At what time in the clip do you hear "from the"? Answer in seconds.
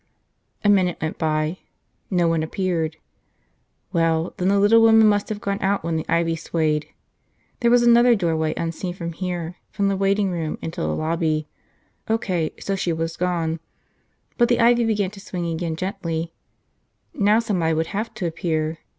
9.69-9.95